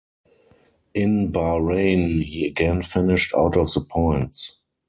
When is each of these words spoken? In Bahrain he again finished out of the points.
In 0.95 1.31
Bahrain 1.31 2.23
he 2.23 2.47
again 2.47 2.81
finished 2.81 3.35
out 3.37 3.55
of 3.55 3.71
the 3.71 3.81
points. 3.81 4.57